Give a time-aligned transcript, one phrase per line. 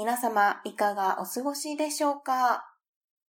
[0.00, 2.64] 皆様、いかがお過ごしでしょうか？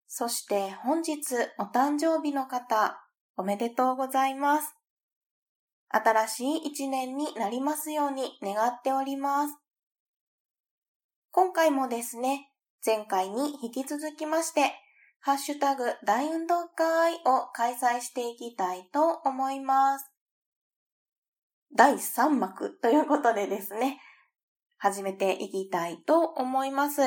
[0.05, 1.18] そして本日
[1.58, 3.02] お誕生日の方、
[3.36, 4.76] おめでとうございます。
[5.90, 9.55] 新しい一年になりますように願っております。
[11.32, 12.52] 今回もですね、
[12.86, 14.72] 前回に引き続きまして、
[15.22, 20.06] ハッシュタグ大運動会を開催していきたいと思います。
[21.76, 24.00] 第3幕ということでですね、
[24.80, 27.02] 始めていきたいと思います。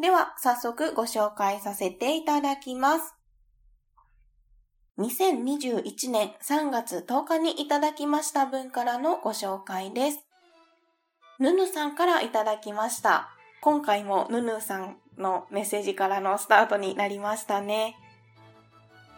[0.00, 3.14] では、早速ご紹介させていただきます。
[4.98, 10.18] 2021年3月10日にいただきました分からのご紹介です。
[11.40, 13.30] ぬぬさんからいただきました。
[13.60, 17.96] 今回もぬぬさんのメッセージからのスタートになりましたね。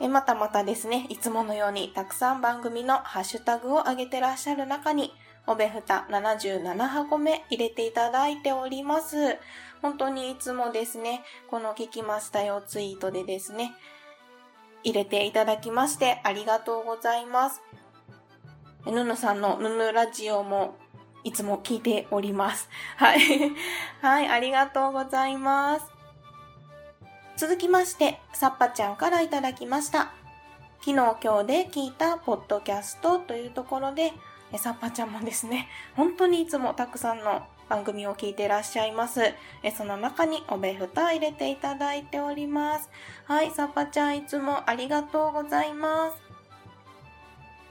[0.00, 5.12] えまたまたですね、いつものようにたくさん番組のハッシュタグを上げてらっしゃる中に、
[5.46, 9.38] おべふた77箱目入れていただいております。
[9.82, 13.72] 本当にいつもですね、この聞きましたよツイートでですね、
[14.82, 17.62] 入れていただきましてありがとうございます。
[18.86, 20.76] ぬぬさんのぬぬラジオも
[21.24, 22.68] いつも聞いております。
[22.96, 23.20] はい。
[24.00, 25.86] はい、ありがとうございます。
[27.36, 30.12] 続きまして、さっぱちゃんからいただきました。
[30.78, 34.12] 昨日今日で聞いたポッドキャストというところで、
[34.54, 39.34] さっぱちゃんもですね、本当にいつもたくさんの番組を聞いていらっしゃいます。
[39.76, 42.88] その中におべふた入れていただいております。
[43.24, 46.16] はい、さっぱちゃんいつもありがとうございます。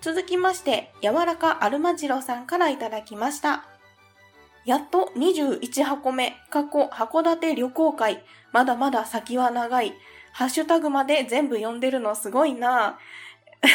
[0.02, 3.66] 続きまして、柔らかアルマジロさんからいただきました。
[4.66, 9.94] やっと21箱目、過去函館旅行会、まだまだ先は長い。
[10.34, 13.66] ハッシュタグまで全部読んでるのすごいなぁ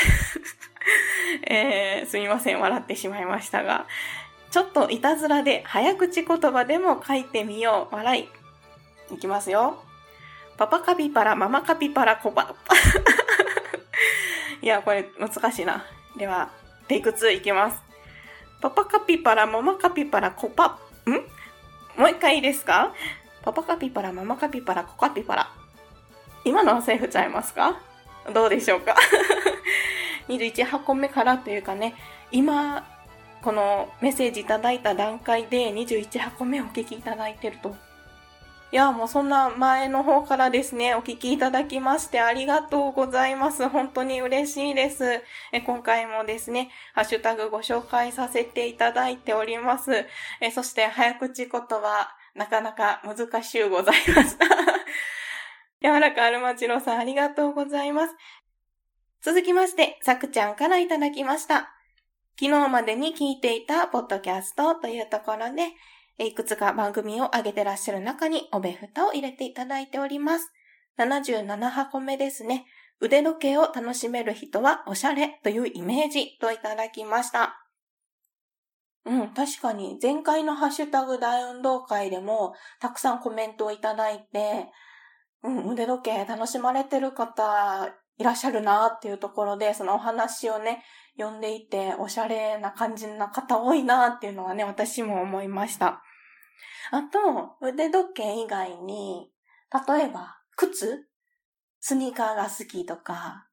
[1.46, 3.86] えー、すみません、笑ってしまいましたが。
[4.50, 7.94] ちょっといたずらで早口言葉でも書いてみよう。
[7.94, 8.28] 笑
[9.10, 9.14] い。
[9.14, 9.82] いきますよ。
[10.56, 12.52] パパカピパラ、ママカピパラ、コパ。
[14.62, 15.84] いや、これ難しいな。
[16.16, 16.50] では、
[16.88, 17.80] テイク2いきます。
[18.60, 21.12] パパカピパラ、ママカピパラ、コパ、ん？
[22.00, 22.92] もう一回いいですか？
[23.42, 25.50] パパカピパラ、ママカピパラ、コカピパラ。
[26.44, 27.78] 今のはセーフちゃいますか？
[28.34, 28.94] どうでしょうか？
[30.30, 31.94] 21箱目からというかね、
[32.30, 32.86] 今、
[33.42, 37.74] このメッセージいただいた段階で21箱目お聞きいただいてると
[38.72, 43.68] いや、もうそんな前の方からですね、お聞きいただきましてありがとうございます。
[43.68, 45.04] 本当に嬉しいです。
[45.52, 50.06] え今回もですね、ハッシュタグご紹介させていただいております。
[50.41, 54.47] えそして早口言葉、なかなか難しゅうございました。
[55.82, 58.14] 柔らかアルマチロさんありがとうございます。
[59.22, 61.75] 続きまして、さくちゃんからいただきました。
[62.41, 65.75] 昨日までに聞いていたポッドキャストというところで、
[66.25, 70.50] いくつか番組を上げてらっしゃる中におべふたを入れていただいております。
[70.98, 72.64] 77箱目ですね。
[72.98, 77.66] 腕時計を楽しめる人はおしゃれというイメージといただきました。
[79.04, 84.66] うん、確かに前回のハッシュタグ大運動会でもたくさんコメントをいただいて、
[85.42, 87.88] うん、腕時計楽しまれてる方
[88.20, 90.84] いらっしゃるなっていうところで、そのお話をね、
[91.19, 96.03] 読んでいて、おしゃれな感じな方多いなっていうのはね、私も思いました。
[96.91, 99.32] あと、腕時計以外に、
[99.88, 101.06] 例えば、靴？
[101.80, 103.47] スニーカーが好きとか、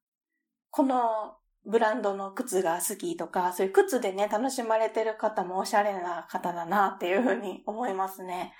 [0.70, 8.52] このブランドの靴が好きとか、そういう靴でね、楽しまれてる方もおしゃれな方だなっていうふうに思いますね。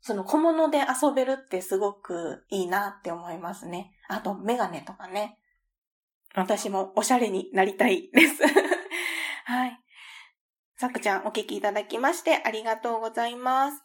[0.00, 3.92] その小物で遊べるってすごくいいなって思いますね。
[4.10, 5.38] あと、メガネとかね。
[6.34, 8.42] 私もおしゃれになりたいです。
[9.44, 9.80] はい。
[10.76, 13.84] さくちゃんお聞きいただきましてありがとうございます。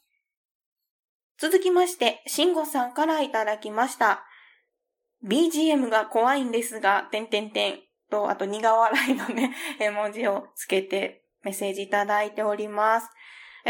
[1.38, 4.26] 続きまして、しんごさんからいただきました。
[5.24, 7.80] BGM が怖いんですが、てんてんてん
[8.10, 13.10] と、あと苦笑いのね、 絵文字をつけてメッセージいただいております。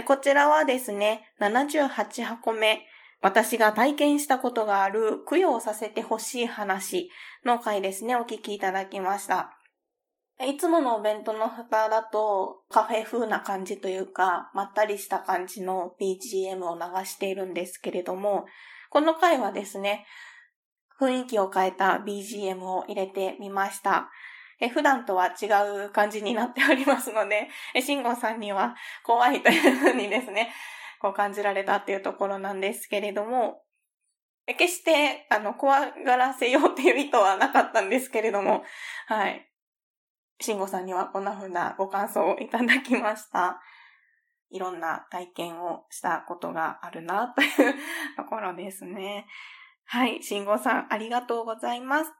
[0.05, 2.85] こちらはですね、78箱目、
[3.25, 7.09] 私が体験したことがある供養させてほしい話
[7.43, 9.57] の回ですね、お聞きいただきました。
[10.45, 18.45] いつものお弁当の蓋だとカフェ風な感じというか、まったりした感じの BGM を流しているんですけれども、
[18.91, 20.05] この回はですね、
[21.01, 24.11] 雰囲気を変えた BGM を入れてみました。
[24.59, 25.47] え普段とは違
[25.87, 30.53] う感じになっておりますので、え慎吾さんには怖いというふうにですね、
[31.01, 33.63] こう感じられたっていうところなんですけれども、
[34.47, 38.63] 決して、あの、怖がらせようっていう意図はなかったんですけれども、
[39.07, 39.51] はい。
[40.39, 43.59] 慎吾さんにはこんな風なご感想をいただきました。
[44.51, 47.75] いろんな体験をしたことがあるな、という
[48.15, 49.27] ところですね。
[49.85, 52.11] はい、慎吾さん、ありがとうございます。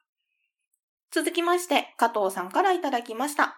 [1.12, 3.57] 続きまして、加藤さんからいただきました。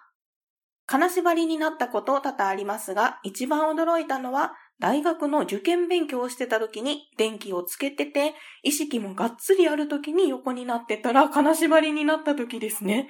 [0.86, 13.08] 金縛りになったこと多々ありますが、一番驚いたのは、大学の受験勉強をしてた時に電気をつけてて、意識もがっつりある時に横になってたら金縛りになった時ですね。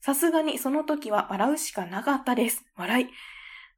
[0.00, 2.64] さすがにその時は笑うしかなかったです。
[2.76, 3.06] 笑い。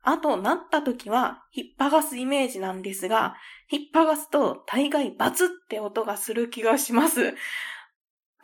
[0.09, 3.35] あと、なった時は、引っ張がすイメージなんですが、
[3.69, 7.35] 引っ張がすと大概バツって音がする気がします。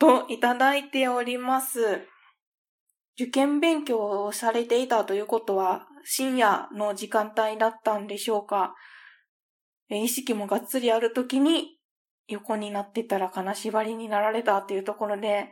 [0.01, 2.09] と、いただいております。
[3.15, 8.75] 受験勉強をされていたということは、深夜の時間帯だったんでしょうか。
[9.89, 11.79] 意識もがっつりある時に
[12.29, 15.51] 横になってたら金縛りになられたっていうところで、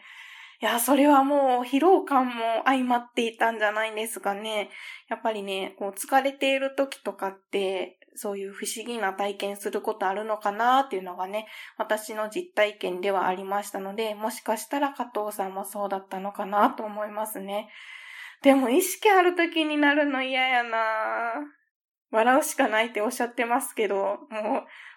[0.62, 4.68] いや、それはもう疲労感も相まっていたんじゃないんですかね。
[5.08, 11.46] やっぱりね、こう疲れている時とかって、そういう不思議な体験することあるのかなっていうのがね、
[11.78, 17.68] 私の実体験ではありましたので、もしかしたら加藤さんもそうだったのかなと思いますね。
[18.42, 20.78] でも意識ある時になるの嫌やな
[22.10, 24.18] 笑うしかないっておっしゃってますけど、もう、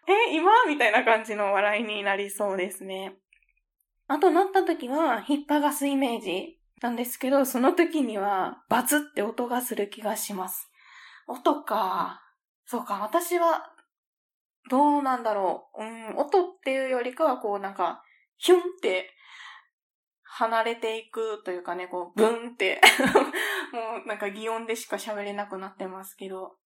[0.08, 3.16] え、今みたいな感じの笑いになりそうですね。
[4.08, 10.70] あとなった時は、ヒッパガスイメージなんですけど、その時には、バツって音がする気がします。
[11.28, 12.22] 音か。
[12.66, 13.70] そうか、私は、
[14.70, 15.84] どうなんだろう。
[15.84, 18.04] うん、音っていうよりかは、こうなんか、
[18.38, 19.12] ヒュンって
[20.36, 22.82] 離れていくというかね、こう、ブンって
[23.72, 26.58] もうなんか擬音でしか喋れなくなってますけど、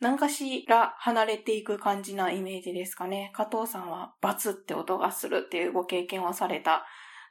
[0.00, 3.30] 何かしら離れていく感じなイメージですかね。
[3.34, 6.84] 加藤さんはバツって音がするっていうご経験をされた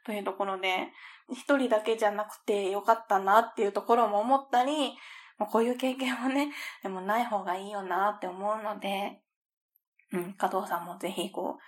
[0.04, 0.88] というところで、
[1.30, 4.96] 一人だけじゃなくてよかったなっていうところも思ったり、
[5.38, 6.52] もうこういう経験はね、
[6.82, 9.20] でもない方がいいよなって思うので、
[10.12, 11.62] うん、加藤さんもぜひこう、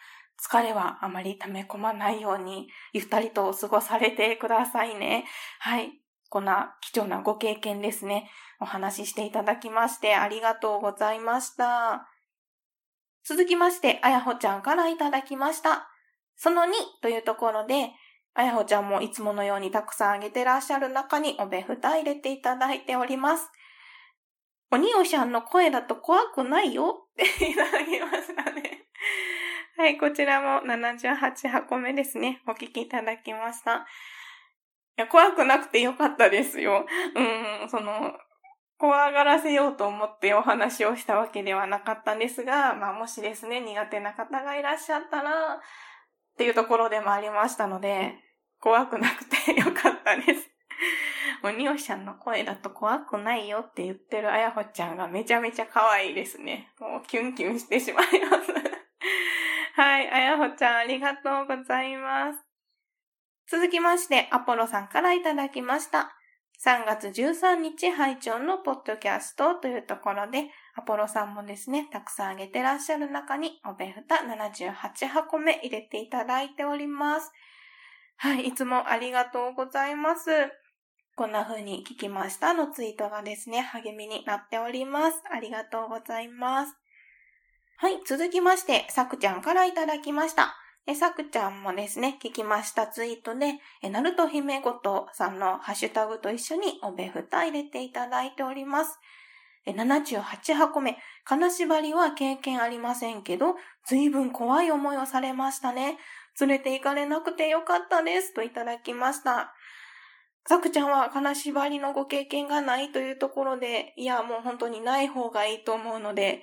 [0.49, 5.25] 疲れはあまり溜め込まないように、ゆったりと過ごされてくださいね。
[5.59, 5.93] はい。
[6.31, 8.31] こんな貴重なご経験ですね。
[8.61, 12.09] お話ししていただきましてありがとうございました。
[13.25, 15.89] 続きまして、あやほちゃんからいただきました。
[16.37, 16.69] その2
[17.03, 17.91] というところで、
[18.35, 23.51] あやほちゃんもいつものようにたくさんあげてらっしゃる中におべふた入れていただいております。
[24.71, 28.87] おにおしゃんの声だと怖くないよっていただきましたね。
[29.81, 32.43] はい、こちらも78箱目ですね。
[32.47, 33.77] お聞きいただきました。
[33.77, 33.81] い
[34.99, 36.85] や、怖くなくてよかったですよ。
[37.17, 38.13] うん、その、
[38.77, 45.61] 怖がらせようと思ってお話をしたわけではなかったんですが、まあもしですね、苦手な方がいらっしゃったら、っ
[46.37, 48.17] ていうところでもありましたので、
[48.61, 50.51] 怖くなくてよかったです。
[51.43, 56.71] おにおしゃんの声だと怖くないよって言ってるあやほちゃんがめちゃめちゃ可愛いですね。
[56.79, 58.61] もうキュンキュンしてしまいます
[59.81, 62.39] はい、あやほちゃんありがとうございます。
[63.51, 66.13] 続きまして、アポロさんからいただきました。
[66.63, 77.33] 3月13日拝聴のポッドキャストというところで、アポロさんもですね、たくさんあげてらっしゃる中に、おべふた78箱目入れていただいております。
[78.19, 80.29] はい、いつもありがとうございます。
[81.17, 85.23] こんな風に聞きましたのツイートがですね、励みになっております。
[85.33, 86.80] ありがとうございます。
[87.83, 90.55] はい、続きまして、さくちゃんからいただきました。
[90.87, 98.99] え、さくちゃんもですね、聞きましたツイートで、え、なると姫ごとさんのハッシュタグと一緒におべふた入れていただいております。
[99.65, 103.55] え、78箱目、金縛りは経験ありませんけど、
[103.87, 105.97] 随分怖い思いをされましたね。
[106.39, 108.35] 連れて行かれなくてよかったです。
[108.35, 109.55] といただきました。
[110.47, 116.43] さくちゃんは金縛りのご経験がないというところで、いや、もう本当にない方がいいと思うので、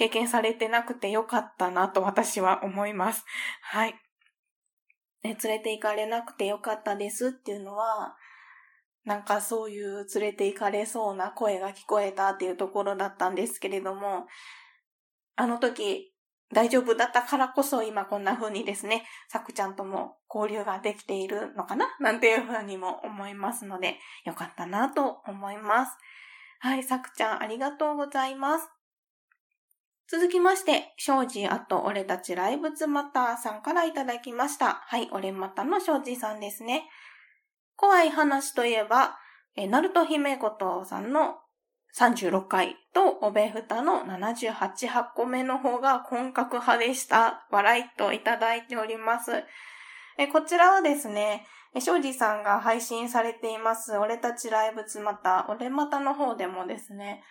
[0.00, 3.22] 経験されてなくてよかったなと私は思います。
[3.60, 3.92] はい。
[5.22, 8.16] ね、連れて行かれなくてよかったですっていうのは、
[9.04, 14.24] なんかそういう連れて行かれそうな声が聞こえたっていうところだったんですけれども、
[15.36, 16.14] あの時、
[16.50, 21.94] 大丈夫だったからこそ今こんな風にですね、さくちゃんとも交流ができているのかな？
[22.00, 25.92] なんていう風にも思いますので、よかったなと思います。
[26.60, 28.66] はい、さくちゃんありがとうございます。
[30.10, 34.82] 続きまして、庄司あと俺たちライブズマターさんからいただきました。
[34.88, 36.82] はい、俺またの庄司さんですね。
[37.76, 39.16] 怖い話といえば、
[39.54, 41.36] え、ナルト姫ごとさんの
[41.96, 47.46] 36回と、おべふたの78、8個目の方が本格派でした。
[47.52, 49.44] 笑いといただいております。
[50.18, 51.46] えこちらはですね、
[51.78, 57.22] 庄司さんが配信されています、俺たちライブズまた、俺またの方でもですね、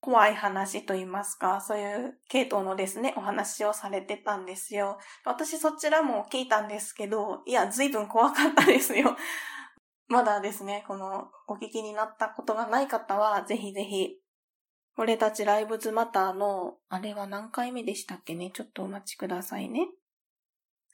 [0.00, 4.98] 怖い話と言いますか、そういう系統のですね、お話をされてたんですよ。
[5.24, 9.16] 私そちらも聞いたんですけど、いや、随分怖かったですよ。
[10.08, 14.16] まだですね、このお聞きになったことがない方は、ぜひぜひ、
[14.96, 18.50] 俺たちライブズマターの、あれは何回目でしたっけね？
[18.50, 19.88] ちょっとお待ちくださいね。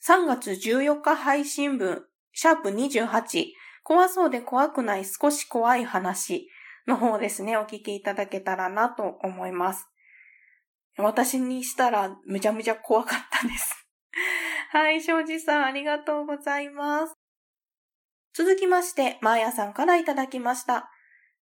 [0.07, 6.49] 3月14日配信分、シャープ28、怖そうで怖くない少し怖い話
[6.87, 9.89] の方ですね、お聞きいただけたらなと思います。
[10.97, 13.87] 私にしたらむちゃむちゃ怖かったです。
[14.71, 17.15] はい、庄司さんありがとうございます。
[18.35, 20.91] 続きまして、マーヤさんからいただきました。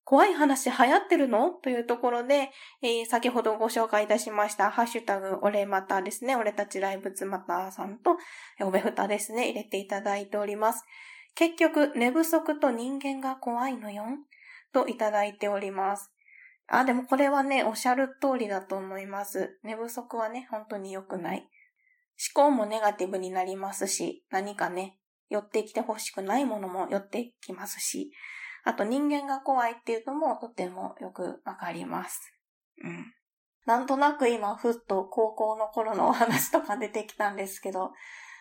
[0.04, 1.50] 怖い話流行ってるの？
[1.50, 2.50] というところで、
[2.82, 8.16] えー、先ほどご紹介いたしました、ハッシュタグ、俺またですね、俺たちライブツまたさんと、
[8.60, 10.84] おべふたですね、入れていただいております。
[11.34, 14.04] 結局、寝不足と人間が怖いのよ。
[14.72, 16.10] といただいております。
[16.68, 19.58] あ、でもこれはね、おっしゃる通りだと思います。
[19.62, 21.48] 寝不足はね、本当に良くない。
[22.34, 24.98] 思考もネガティブになりますし、何かね、
[25.28, 28.12] 寄ってきて欲しくないものも寄ってきますし、
[28.64, 32.20] あと人間が怖いっていうのもとてもよくわかります。
[32.84, 33.12] うん。
[33.66, 37.92] なんとなく今、ふっと高校の頃のお話とか出てきたんですけど、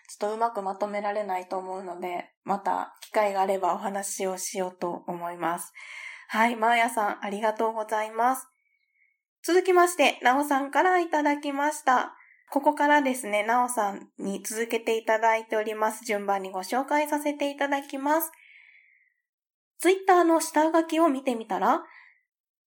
[0.10, 5.74] ちょっとうまくまとめられないと思うので、また機会があればお話をしようと思います。
[6.34, 8.48] はい、マーヤさん、ありがとうございます。
[9.44, 12.16] 続きまして、なおさんからいただきました。
[12.50, 16.06] ここからですね、なおさんに続けていただいております。
[16.06, 18.32] 順番にご紹介させていただきます。
[19.80, 21.84] ツイッターの下書きを見てみたら、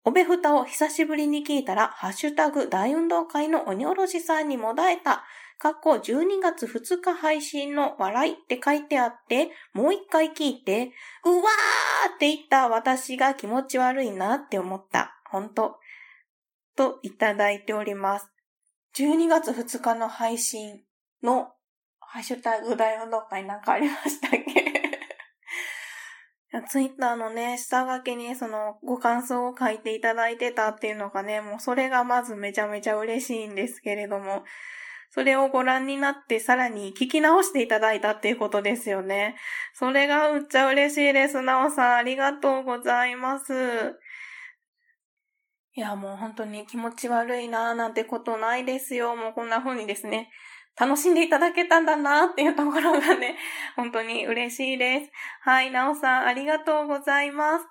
[0.04, 5.24] おべふたを久しぶりに聞いたら、ハッシュタグ大運動会の鬼おろしさんにもだえた、
[5.64, 10.92] 過去12月2日配信の笑いって書いてあって、もう一回聞いて、
[11.24, 15.18] うわーって言った私が気持ち悪いなって思った。
[15.30, 15.76] ほんと。
[16.76, 18.30] といただいております。
[18.98, 20.82] 12月2日の配信
[21.22, 21.54] の
[21.98, 24.30] ハッシュタグ大運動会なんかありましたっ
[26.52, 26.60] け？
[26.68, 34.44] ツイッターのね、下書きにそのご感想を書いていただいてたっていうのがね、もうそれがまずめちゃめちゃ嬉しいんですけれども、
[35.14, 39.36] それをご覧になってさらに聞き直していただいたっていうことですよね。
[39.72, 41.40] それがうっちゃ嬉しいです。
[41.40, 43.52] なおさん、ありがとうございます。
[45.76, 49.14] いや、もう本当に気持ち悪いなーなんてことないですよ。
[49.14, 50.30] もうこんな風にですね、
[50.76, 53.38] 楽しんでいただけたんだなーっていうところがね、
[53.76, 55.12] 本当に嬉しいです。
[55.42, 57.66] はい、なおさんありがとうございます。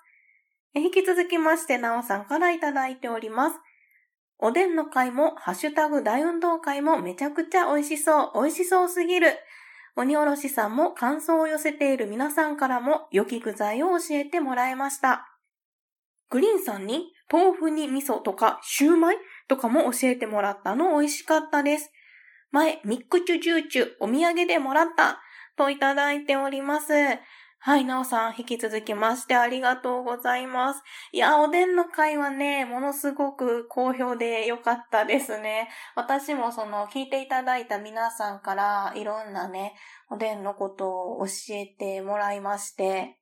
[0.75, 3.59] 引き続きまして、なおさんからいただいております。
[4.45, 9.37] おでんの会も、ハッシュタグ大運動会もめちゃくちゃ美味しそう、美味しそうすぎる。
[9.95, 15.29] 鬼おろしさんも感想を寄せている皆さんからも良き具材を教えてもらいました。
[16.29, 19.17] グリーンさんに豆腐に味噌とかシューマイ？
[19.47, 21.89] とかも教えてもらったの美味しかったです。
[22.51, 25.21] 前、ミックチュジューチュお土産でもらった
[25.55, 26.91] といただいております。
[27.65, 30.83] はい、なおさん、引き続きましてありがとうございます。
[31.13, 35.69] いや、おでんの会はね、ものすごく好評でよかったですね。
[35.95, 39.75] 私もその、聞いていただいた皆さんから、いろんなね、
[40.09, 43.17] おでんのことを教えてもらいまして、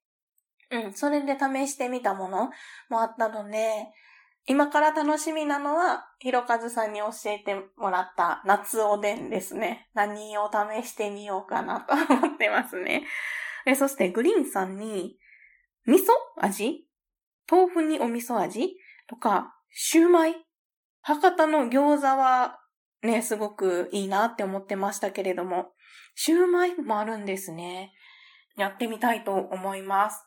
[0.71, 2.49] うん、それで試してみたもの
[2.89, 3.89] もあったので、
[4.47, 9.91] 今から楽しみなのは、ひろかずさんに教えてもらった夏おでんですね。
[9.93, 13.03] 何を試してみようかなと思ってますね。
[13.65, 15.17] えそしてグリーンさんに、
[15.85, 16.03] 味噌？
[16.39, 16.87] 味？
[17.49, 18.77] 豆腐にお味噌味？
[19.07, 20.35] とか、シューマイ？
[21.01, 22.59] 博多の餃子は
[23.03, 25.71] ね、すごくいいなって思ってましたけれども、
[26.15, 27.91] シューマイもあるんですね。
[28.57, 30.23] やってみたいと思います。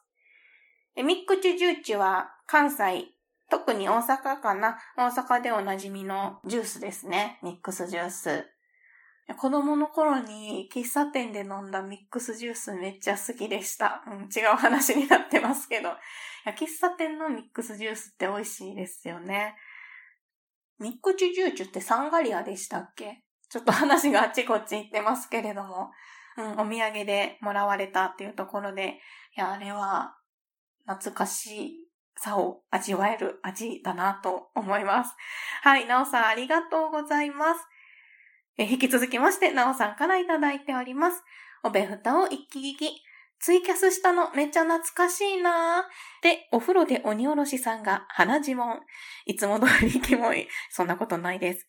[0.97, 3.07] ミックチュジューチュは関西
[3.51, 4.79] 特に大阪かな？
[4.97, 7.39] 大阪でおなじみのジュースですね。
[7.43, 8.47] ミックスジュース。
[9.39, 14.03] 子供の頃に喫茶店で飲んだミックスジュースめっちゃ好きでした。
[14.07, 15.91] うん、違う話になってますけど。
[16.47, 19.57] 喫茶店のミックスジュースって美味しいですよね。
[20.79, 23.23] ミックチュジューチュってサンガリアでしたっけ？
[23.49, 25.91] ちょっと話があっちこっち行ってますけれども、
[26.37, 28.99] うん、お土産でもらわれたっていうところで、
[29.37, 30.17] いや、あれは
[30.87, 35.15] 懐かしいさを味わえる味だなと思います。
[35.63, 37.61] はい、なおさんありがとうございます。
[38.57, 41.23] 引き続きまして、なおさんからいただいております。
[41.65, 43.03] おべふたを一気聞き。
[43.41, 46.23] ツイキャスしたのめっちゃ懐かしいなぁ。
[46.23, 48.81] で、お風呂で鬼おろしさんが鼻呪文。
[49.27, 50.49] いつも通りキモい。
[50.71, 51.67] そんなことないです。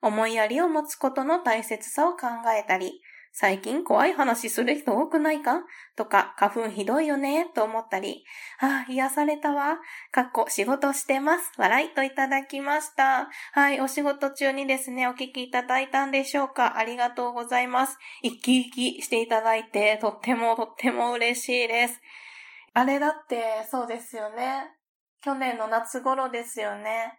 [0.00, 3.00] 思いやりを持つことの大切さを考えたり、
[3.32, 5.62] 最近怖い話する人多くないか？
[5.96, 7.46] とか、花粉ひどいよね？
[7.54, 8.24] と思ったり、
[8.60, 9.78] ああ、癒されたわ。
[10.10, 11.52] かっこ仕事してます。
[11.56, 13.28] 笑いといただきました。
[13.52, 16.76] はい、お仕事中にですね、お聞きいただいたんでしょうか？
[16.76, 17.96] ありがとうございます。
[18.22, 22.00] 一気一気していただいて、とってもとっても嬉しいです。
[22.74, 24.64] あれだって、そうですよね。
[25.22, 27.18] 去年の夏頃ですよね。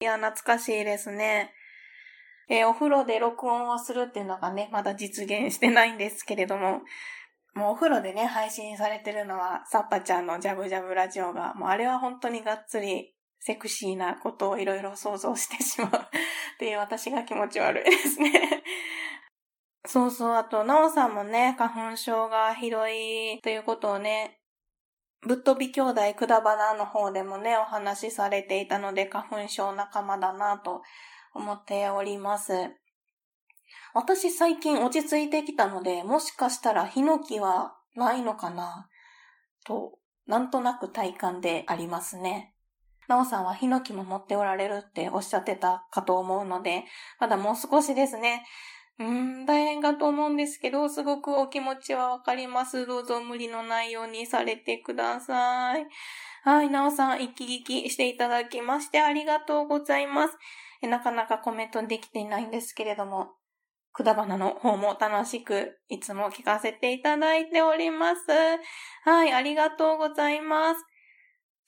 [0.00, 1.53] いや、懐かしいですね。
[2.48, 6.82] えー、お風呂で録音をするっていうのがね、まだ実現してないんですけれども、
[7.54, 15.90] もうお風呂でね、配信されてるのは、サッパちゃんのジャブジャブラジオが、もうあれは本当にがっつりセクシーなことをいろいろ想像してしまう。
[15.94, 18.64] っていう私が気持ち悪いですね。
[19.86, 24.40] そうそう、あと、なおさんもね、花粉症がひどいということをね、
[25.20, 30.82] ぶっ飛び兄弟くだばなの方でもね、お話しされていたので、花粉症仲間だなと
[31.34, 32.52] 思っております。
[33.92, 38.88] 私最近落ち着いてきたので、もしかしたらヒノキはないのかな
[39.64, 42.54] と、なんとなく体感でありますね。
[43.08, 46.84] なおさんはヒノキも持っておられるっておっしゃってたかと思うので、
[47.20, 48.44] まだもう少しですね。
[48.98, 52.86] うーん、大変かと思うんですけど、すごくお気持ちはわかります。
[52.86, 55.86] どうぞ無理のないようにされてください。
[56.44, 60.36] はい、なおさん、一気聞きしていただきましてありがとうございます。
[60.86, 63.32] なかなかコメントできていないんですけれども、
[63.92, 68.22] くだばなの方も楽しくいつも聞かせていただいております。
[69.04, 70.84] はい、ありがとうございます。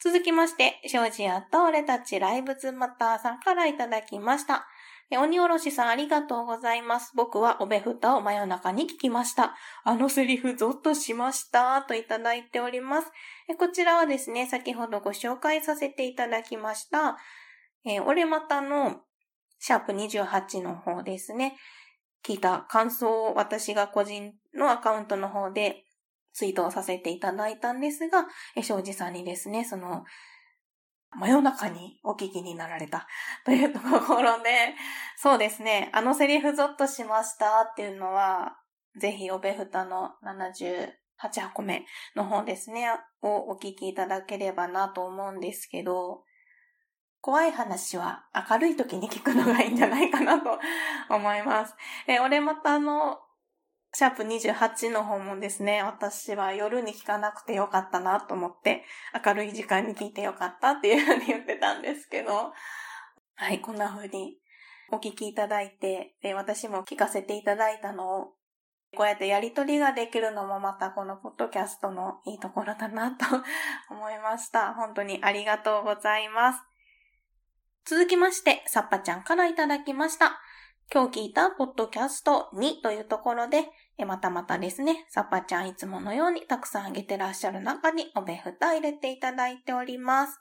[0.03, 4.67] 続きまして、庄司屋と俺たちライブズマターさんからいただきました。
[5.13, 7.13] 鬼おろしさんありがとうございます。
[7.15, 9.55] 僕はおべふたを真夜中に聞きました。
[9.85, 11.81] あのセリフゾッとしました。
[11.83, 13.13] といただいております。
[13.57, 17.17] こちらはですね、先ほどご紹介させていただきました、
[17.85, 19.03] えー、俺またの
[19.59, 21.57] シャープ28の方ですね。
[22.25, 25.85] 聞いた感想を私が個人のアカウントの方で
[26.37, 30.05] ツイートをさせていただいたんですが、え、庄司さんにですね、その、
[31.13, 33.07] 真夜中にお聞きになられた
[33.47, 34.75] というところで、
[35.17, 38.59] そうですね、あのセリフゾッとしましたっていうのは、
[38.97, 40.91] ぜひおべふたの78
[41.41, 42.87] 箱目の方ですね、
[43.23, 46.23] をお聞きいただければなと思うんですけど、
[47.27, 50.61] 怖い話は明るい時に聞くのがいいんじゃないかなと
[51.11, 51.75] 思います。
[52.07, 53.19] え、俺またあの、
[53.93, 58.85] シャープ28の方もですね、私は夜に聞かなくてよかったなと思って、
[59.27, 62.53] 明るい時間に聞いてよかったっていうふうに言ってたんですけど、
[63.35, 64.37] はい、こんな風に
[64.93, 68.25] お聞きいただいて、で、私も聞かせていただいたのを、
[68.95, 73.27] こうやってやりとりができるのもまたこのポッドキャストのいいところだなと
[73.91, 74.75] 思いました。
[74.75, 76.76] 本当にありがとうございます。
[77.89, 80.41] 続きまして、サッパちゃんからいただきました。
[80.93, 83.67] 今日聞いたポッドキャスト2というところで、
[84.05, 90.41] またまたですね、サッパちゃんいつものようにたくさんあげてらっしゃる中におべふた入れていただいております。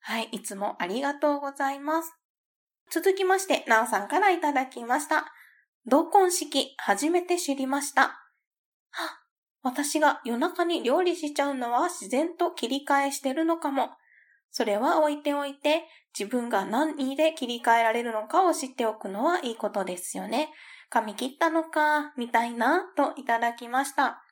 [0.00, 2.12] はい、いつもありがとうございます。
[2.90, 5.26] 続きまして、なおさんからいただきました。
[5.86, 8.08] 同梱式、初めて知りました。
[8.90, 9.20] は、
[9.62, 13.90] 私が夜中に料理しちゃうのは自然と切り替えしてるのかも。
[14.56, 15.82] それは置いておいて、
[16.16, 20.48] 自分が何で切り替えられるのかを知っておくのはいいことですよね。
[20.90, 24.22] 髪切ったのか、みたいな、といただきました。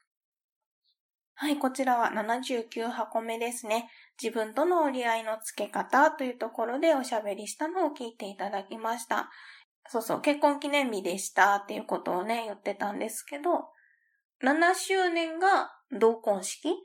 [1.34, 3.90] はい、こちらは79箱目ですね。
[4.22, 9.28] 自分との折り合いのつけ方というところでおしゃべりしたのを聞いていただきました。
[9.88, 13.70] そうそう、結婚記念日でしたっていうことをね、言ってたんですけど、
[14.44, 16.76] 7周年が同婚式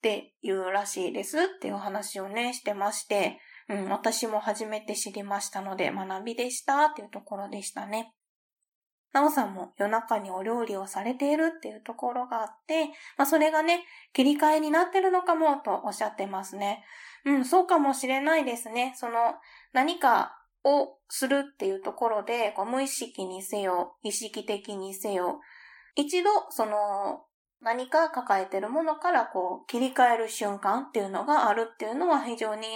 [0.00, 8.14] っていうらしいですっていう話をね、してまして、うん、私も初めて知りましたので学びでしたっていうところでしたね。
[9.12, 12.86] なおさんも夜中にお料理をされているっていうところがあって、
[13.18, 13.84] まあそれがね、
[14.14, 16.82] 切り替えになってるのかもとおっしゃってますね。
[17.26, 18.94] うん、そうかもしれないですね。
[18.96, 19.34] その
[19.74, 25.40] 何かをするっていうところで、こう無意識にせよ、意識的にせよ、
[25.94, 27.24] 一度その
[27.62, 32.66] 何か抱えてるものからこう切り替える瞬間っていうのがあるっていうのは非常に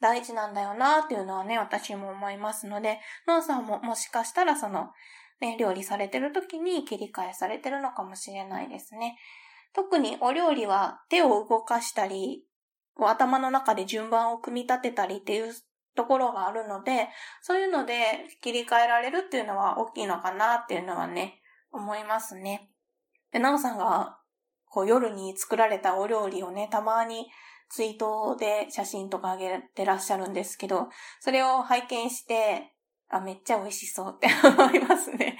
[0.00, 4.90] 大事なんだよなっていうのはね、私も思いますので、ノンさんももしかしたらその
[5.40, 9.18] ね、料理されてる時に切り替えされてるのかもしれないですね。
[9.72, 12.44] 特にお料理は手を動かしたり、
[13.00, 15.54] 頭の中で順番を組み立てたりっていう
[15.94, 17.08] ところがあるので、
[17.42, 22.70] そういうので切り替えられるっていうのは大きいのかなっていうのはね、思いますね。
[23.32, 24.18] で、なおさんが
[24.70, 27.26] こう夜に作られたお料理をね、たまに
[27.70, 30.88] ツイートで写真とか上げてらっしゃるんですけど、
[31.20, 32.72] それを拝見して、
[33.10, 35.38] あ、めっちゃ美味しそうって 思いますね。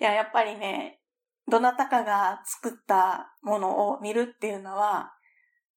[0.00, 1.00] いや、やっぱりね、
[1.48, 5.14] どなたかが作ったものを見るっていうのは、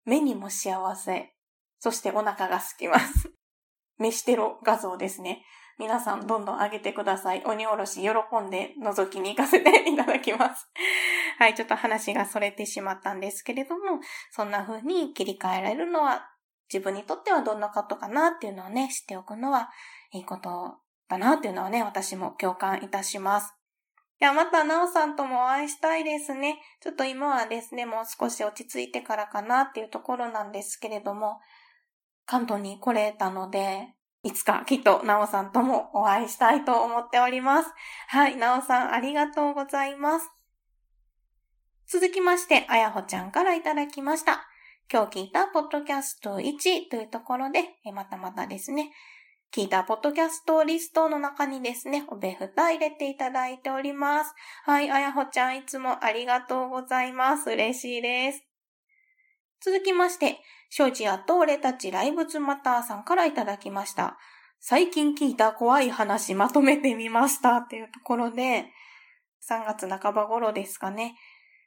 [0.04, 1.34] 目にも幸せ、
[1.78, 3.32] そしてお腹が空きます。
[3.98, 5.44] 飯テロ画像ですね。
[5.80, 7.42] 皆さんどんどん上げてください。
[7.46, 10.68] 鬼おろし喜んで覗きに行かせていただきます。
[11.40, 13.98] はい、ちょっと話がそれてしまったんですけれども、
[14.30, 16.28] そんな風に切り替えられるのは
[16.70, 19.70] 自分にとってはどんなことかなっていうのをね、知っておくのは
[20.12, 23.54] いいことだなっていうのはね、私も共感いたします。
[24.20, 26.60] いや、また、なおさんともお会いしたいですね。
[26.80, 31.40] ちょっと今はですね、もう少し落ち着いてからかなっていうところなんですけれども、
[32.26, 37.70] 関東に来れたので、いつかきっとなおさんともお会いしたいと思っております。
[38.08, 40.30] はい、なおさんありがとうございます。
[41.86, 44.46] 続きまして、あやほちゃんからいただきました。
[44.92, 48.92] 今日聞いたポッドキャスト1というところで、またまたですね、
[49.52, 54.34] 聞いたポッドキャストリストの中にですね、おべふた入れていただいております。
[54.64, 57.50] はい、あやほちゃんいつもありがとうございます。
[57.50, 58.44] 嬉しいです。
[59.60, 60.38] 続きまして、
[60.72, 64.16] ショジアと俺たちライブズマターさんからいただきました。
[64.60, 68.66] 最近聞いた怖い話まとめてみましたっていうところで、
[69.50, 71.16] 3月半ば頃ですかね。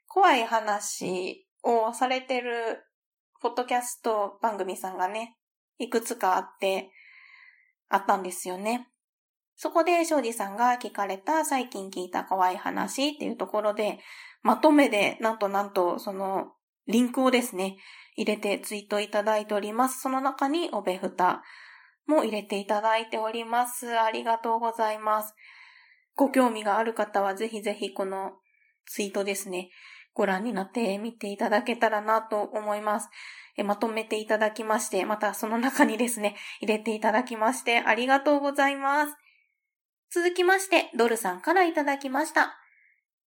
[0.08, 2.78] 怖い話をされてる
[3.42, 5.36] ポッドキャスト番組さんがね、
[5.78, 6.90] いくつかあって、
[7.90, 8.88] あったんですよね。
[9.54, 13.98] そこで、庄司さんが聞かれた最近聞いた怖い話っていうところで、
[14.42, 16.52] まとめで、なんとなんと、その、
[16.86, 17.76] リンクをですね、
[18.16, 20.00] 入れてツイートいただいております。
[20.00, 21.42] その中に、おべふた
[22.06, 23.98] も入れていただいております。
[23.98, 25.34] ありがとうございます。
[26.14, 28.32] ご興味がある方は、ぜひぜひこの
[28.86, 29.70] ツイートですね、
[30.12, 33.08] ご覧になってみていただけたらなと思います。
[33.64, 39.16] まとめていただきまして、またその中にですね、入れていただきましてありがとうございます。
[40.10, 42.56] 続きまして、ドルさんからいただきました。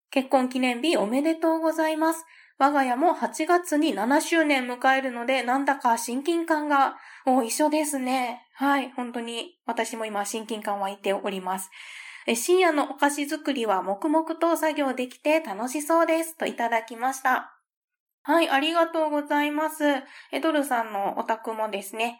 [0.09, 2.25] 結婚記念日おめでとうございます。
[2.59, 8.47] 我が家も8月に7周年迎えるので、なんだか親近感が、お一緒ですね。
[8.55, 11.69] はい、本当に私も今親近感湧いております。
[12.35, 16.35] 深夜のお菓子作りは黙々と作業できて楽しそうです。
[16.35, 17.53] といただきました。
[18.23, 19.83] はい、ありがとうございます。
[20.31, 22.19] エドルさんのお宅もですね、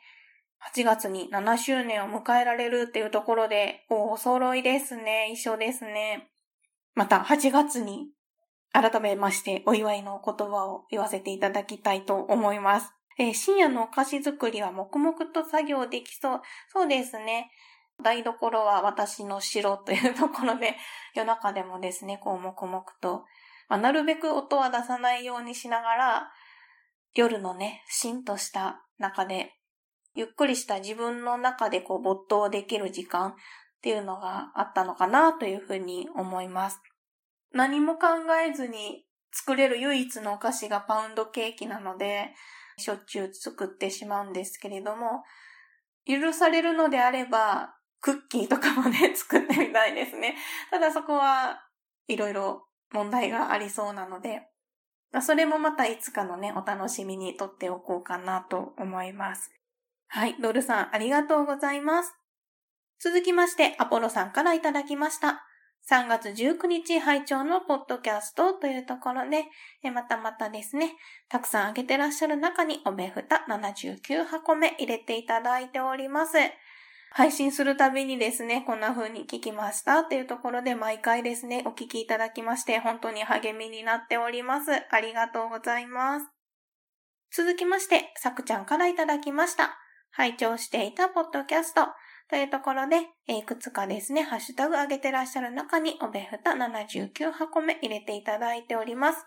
[0.74, 5.32] 8月に7周年を迎えられるっていうところで、お揃いですね。
[5.34, 6.30] 一緒ですね。
[6.94, 8.08] また8月に
[8.80, 12.94] 改めましてお祝いの言葉を言わせていただきたいと思います。
[13.18, 16.42] えー、深夜のお菓子作りは黙々と作業できそう。
[16.72, 17.50] そうですね。
[18.04, 20.76] 台所は私の城というところで、
[21.16, 23.26] 夜中でもですね、こう黙々と
[23.68, 26.32] まあ、なるべく音は出さないようにしながら、
[27.14, 29.54] 夜のね、しんとした中で、
[30.16, 33.34] ゆっくりした自分の中でこう没頭できる時間っ
[33.82, 36.82] ていうのがあったのかなというふうに思います。
[37.58, 38.08] 何も考
[38.48, 42.34] えずに作れる唯一のお菓子がパウンドケーキなので、
[42.78, 45.24] しょっちゅう作ってしまうんですけれども、
[46.06, 50.38] 許されるのであれば、クッキーとかもね、作ってみたいですね。
[50.70, 51.60] ただそこは
[52.08, 54.48] いろいろ問題がありそうなので、
[55.22, 59.52] それもまたいつかのね、お楽しみにとっておこうかなと思います。
[60.08, 62.14] はい、ドルさんありがとうございます。
[63.00, 65.47] 続きまして、アポロさんからいただきました。
[65.90, 69.46] 3月19日拝聴のポッドキャストというところで、
[69.90, 70.92] またまたですね、
[71.30, 76.34] たくさんあげてらっしゃる中におべふた79箱目入れていただいております。
[77.12, 84.72] 配信するたびにですね、こんな風に聞きましたっていうところで毎回ですね、お聞きいただきまして、本当に励みになっております。
[84.92, 86.26] ありがとうございます。
[87.32, 89.78] 続きまして、さくちゃんからいただきました。
[90.12, 91.82] 拝聴していたポッドキャスト
[92.30, 99.26] というところで、いくつかですね、ハッシュタグ上げてらっしゃる中に、おべふた79箱目入れていただいております。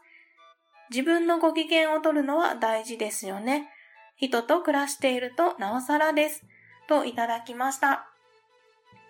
[0.90, 3.68] 自分のご機嫌を取るのは大事ですよね。
[4.16, 6.44] 人と暮らしているとなおさらです。
[6.88, 8.10] といただきました。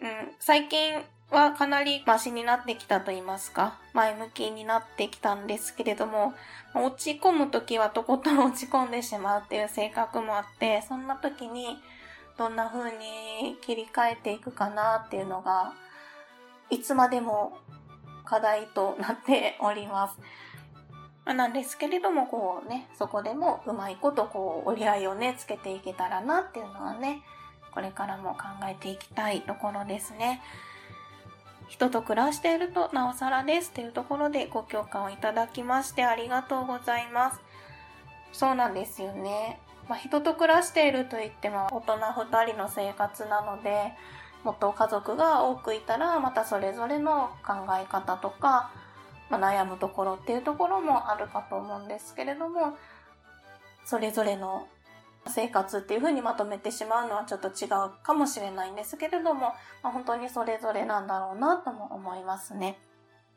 [0.01, 6.35] うん、最近はかなりマシになってきたと言いますか、前向きになってきたんですけれども、
[6.75, 11.79] 落ち込む時はとことん落ち込んでしまうっていう性格もあって、そんな時に
[12.41, 15.75] どんな風に切り替えていくかなっていうのが、
[16.71, 17.59] いつまでも
[18.25, 20.19] 課題となっております。
[21.35, 27.21] なんですけれども、こうね、そこでもうまいことこう折り合いをね、つけていけたらなっていうのはね、
[27.75, 30.41] これからも考えていきたいところですね。
[31.69, 37.41] 人と暮らしているとなおさらですというところでご共感をいただきましてありがとうございます。
[38.33, 39.61] そうなんですよね。
[39.91, 43.93] まあ、人と暮らしているといっても大人2人の生活なので、
[44.45, 48.71] もっと家族が多くいたらまたそれぞれの考え方とか、
[49.31, 52.79] まあ、悩むところっていうところもあるかと思うんですけれども、
[53.85, 54.69] それぞれの
[55.27, 62.79] 生活っていうふうにまとめてしまうのはちょっと違うかもしれないんですけれども、まあ、本当にそれぞれなんだろうなとも思いますね。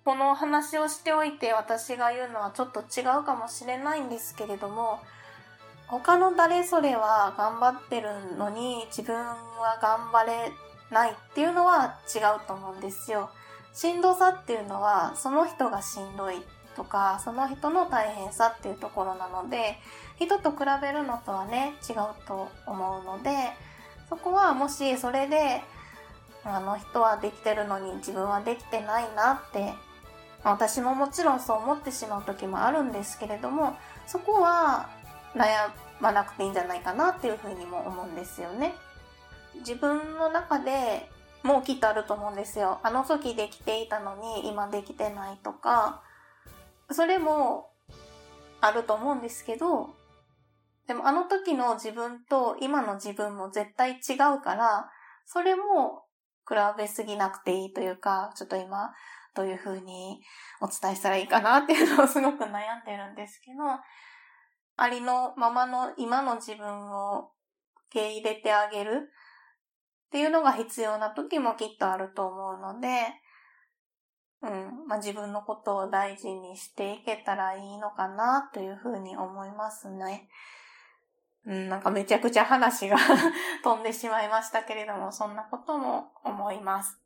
[0.05, 4.99] このお話をしておいて私が言うのはちょっと違うかもしれないんですけれども、
[5.87, 9.35] 他の誰それは頑張ってるのに自分は
[9.81, 10.51] 頑張れ
[10.91, 13.29] ないっていうのは違うと思うんですよ。
[13.73, 16.35] しんどさっていうのはその人がしんどい
[16.75, 19.77] とかその人の大変さっていうところなので
[20.17, 21.95] 人と比べるのとはね違う
[22.27, 23.31] と思うので
[24.09, 25.61] そこはもしそれで
[26.43, 29.73] あの人はできてるのに自分はできてないなって
[30.43, 34.89] 私ももちろんそう思ってしまう時もあるんですけれどもそこは
[35.35, 38.73] 悩まなくていいんじゃないかなっていうふうにも思うんですよね。
[39.59, 41.09] 自分の中で
[41.43, 42.79] もうきっとあると思うんですよ。
[42.83, 46.01] あの時できていたのに今できてないとか、
[46.91, 47.69] それも
[48.61, 49.95] あると思うんですけど、
[50.87, 54.89] でもあの時の自分と今の自分も絶対違うから、
[55.25, 56.05] それも
[56.47, 58.93] 比べすぎなくていいというか、ちょっと今
[59.33, 60.21] どういう風に
[60.61, 62.51] お伝えしたらいいかなっていうのをすごく悩ん
[62.85, 63.63] でるんですけど、
[64.75, 67.31] ありのままの今の自分を
[67.89, 69.09] 受け入れてあげる。
[70.07, 72.87] っていうのが必要な時もきっとあると思うので、
[74.43, 80.29] うん、まあ、自分のことを大事にしていけたらいいのかなというふうに思いますね。
[81.47, 82.97] うん、なんかめちゃくちゃ話が
[83.63, 87.01] 飛んでしまいましたけれども、そんなことも思います。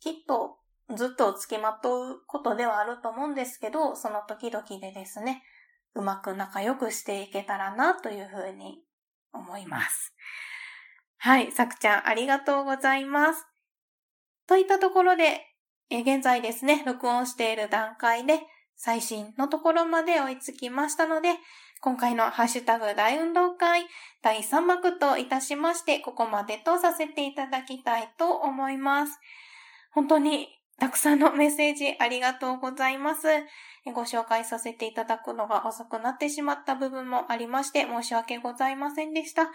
[0.00, 0.58] きっと
[0.94, 5.44] ずっと付きまとうことではあると思うんですけど、その時々でですね、
[5.94, 8.82] うまく仲良くしていけたらなというふうに
[9.32, 10.14] 思います。
[11.18, 13.46] はい、さくちゃんありがとうございます。
[14.46, 15.46] といったところで、
[15.90, 18.40] 現在ですね、録音している段階で
[18.76, 21.30] 最新のところまで追いつきましたので、
[21.80, 23.86] 今回のハッシュタグ大運動会
[24.22, 29.18] 第3幕といたしまして、ここまでとさせていただきたいと思います。
[29.92, 30.48] 本当に
[30.80, 33.28] たくさんのメッセージありがとうございます。
[33.94, 39.50] ご紹介させていただくのが遅くなってしまった部分もありまして申し訳ございませんでした。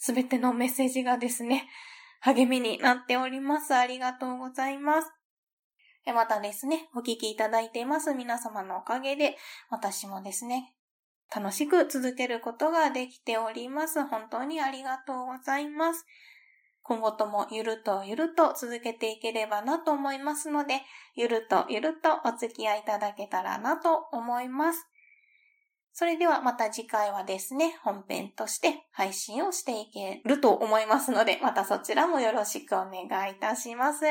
[0.00, 1.68] すべてのメッセージがですね、
[2.20, 3.74] 励みになっております。
[3.74, 5.12] ありがとうございます。
[6.06, 9.36] またですね、お聞きいただいています皆様のおかげで、
[9.70, 10.74] 私もですね、
[11.34, 14.04] 楽しく続けることができております。
[14.04, 16.06] 本当にありがとうございます。
[16.88, 20.80] 今後ともゆるとゆると続けていければなと思いますので、
[21.14, 24.86] ゆるとゆるとお付き合いいただけたらなと思います。
[25.92, 34.06] それではまた次回はですね、本編として配信をしていけると思いますので、またそちらもよろしくお願いいたします。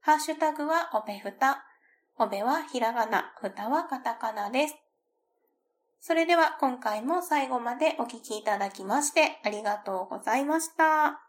[0.00, 1.64] ハッシュタグはおべふた。
[2.18, 4.74] おべはひらがな、歌はカタカナです。
[6.00, 11.27] それでは今回も最後までお聴きいただきましてありがとうございました。